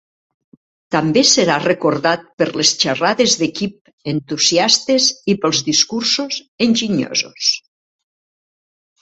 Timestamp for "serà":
1.31-1.57